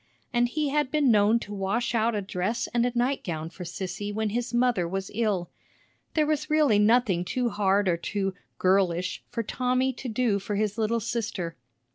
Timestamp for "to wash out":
1.41-2.15